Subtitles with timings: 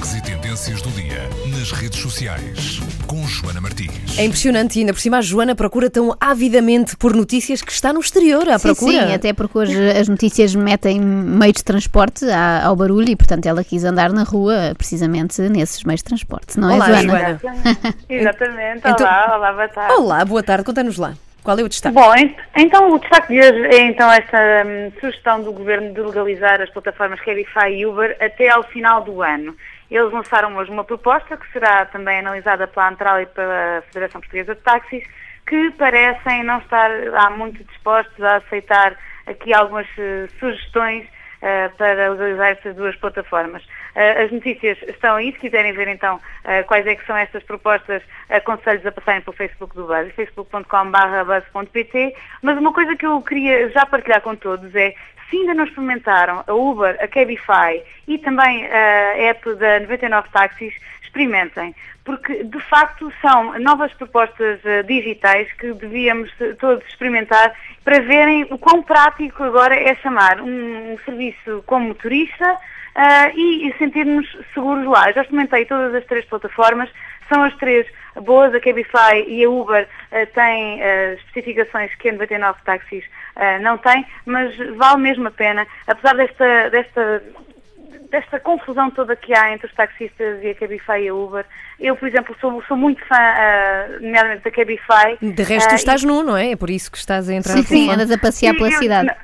[0.00, 4.18] Destaques e tendências do dia nas redes sociais com Joana Martins.
[4.18, 7.92] É impressionante e ainda por cima a Joana procura tão avidamente por notícias que está
[7.92, 9.06] no exterior à Sim, procura.
[9.08, 12.24] sim, até porque hoje as notícias metem meios de transporte
[12.64, 16.72] ao barulho e, portanto, ela quis andar na rua precisamente nesses meios de transporte, não
[16.74, 17.40] Olá, é, Joana?
[17.42, 17.94] Joana.
[18.08, 18.78] Exatamente.
[18.88, 19.94] Então- Olá, olá, boa tarde.
[19.94, 21.14] Olá, boa tarde, conta-nos lá.
[21.42, 21.94] Qual é o destaque?
[21.94, 26.00] Bom, ent- então o destaque de hoje é então esta hum, sugestão do Governo de
[26.00, 29.56] legalizar as plataformas Cabify e Uber até ao final do ano.
[29.90, 34.54] Eles lançaram hoje uma proposta que será também analisada pela Antral e pela Federação Portuguesa
[34.54, 35.02] de Táxis,
[35.46, 41.06] que parecem não estar há muito dispostos a aceitar aqui algumas eh, sugestões
[41.76, 43.62] para legalizar estas duas plataformas.
[43.94, 47.42] Eh, as notícias estão aí, se quiserem ver então eh, quais é que são estas
[47.42, 51.00] propostas, aconselho-vos a passarem pelo Facebook do Buzz, facebook.com.br
[52.42, 54.94] mas uma coisa que eu queria já partilhar com todos é,
[55.28, 60.74] se ainda não experimentaram a Uber, a Cabify e também a app da 99 Táxis,
[61.10, 67.52] experimentem, porque de facto são novas propostas eh, digitais que devíamos eh, todos experimentar
[67.84, 70.98] para verem o quão prático agora é chamar um, um
[71.32, 72.56] serviço como motorista
[72.94, 75.10] ah, e, e sentir-nos seguros lá.
[75.12, 76.88] Já experimentei todas as três plataformas,
[77.32, 77.86] são as três
[78.22, 83.04] boas, a Cabify e a Uber ah, têm ah, especificações que a 99 Táxis
[83.36, 87.22] ah, não tem, mas vale mesmo a pena, apesar desta, desta
[88.10, 91.44] desta confusão toda que há entre os taxistas e a Cabify e a Uber.
[91.78, 95.16] Eu, por exemplo, sou, sou muito fã, ah, nomeadamente da Cabify.
[95.22, 96.50] De resto, tu Ah, estás nu, não é?
[96.50, 99.06] É por isso que estás a entrar Sim, sim, andas a passear pela eu- cidade.
[99.06, 99.14] Não,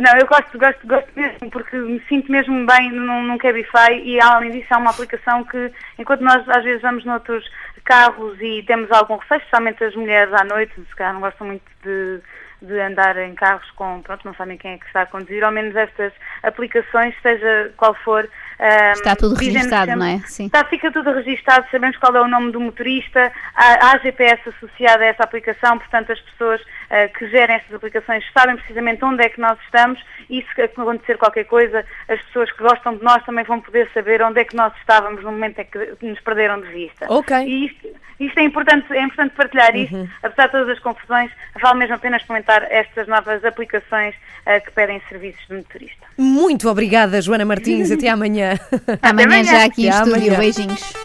[0.00, 4.20] não, eu gosto, gosto, gosto mesmo, porque me sinto mesmo bem num, num Cabify e
[4.20, 7.44] além disso há uma aplicação que, enquanto nós às vezes vamos noutros
[7.84, 11.64] carros e temos algum receio, especialmente as mulheres à noite, se calhar não gostam muito
[11.82, 12.20] de,
[12.62, 15.52] de andar em carros com, pronto, não sabem quem é que está a conduzir, ao
[15.52, 20.18] menos estas aplicações, seja qual for, ah, Está tudo registado, não é?
[20.26, 20.46] Sim.
[20.46, 25.02] Está, fica tudo registado, sabemos qual é o nome do motorista, há, há GPS associado
[25.02, 26.60] a essa aplicação, portanto as pessoas
[26.90, 29.98] eh, que gerem estas aplicações sabem precisamente onde é que nós estamos
[30.28, 34.22] e se acontecer qualquer coisa, as pessoas que gostam de nós também vão poder saber
[34.22, 37.06] onde é que nós estávamos no momento em que nos perderam de vista.
[37.08, 37.36] Ok.
[37.36, 37.88] E isto,
[38.20, 41.98] isto é importante, é importante partilhar isto, apesar de todas as confusões, vale mesmo a
[41.98, 44.14] pena experimentar estas novas aplicações
[44.46, 46.06] eh, que pedem serviços de motorista.
[46.18, 47.90] Muito obrigada, Joana Martins.
[47.90, 48.58] Até amanhã.
[49.02, 49.44] Amanhã amanhã.
[49.44, 50.34] já aqui em Até estúdio.
[50.34, 50.38] amanhã.
[50.38, 50.99] Beijinhos.